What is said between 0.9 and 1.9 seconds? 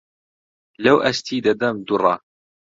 ئەستی دەدەم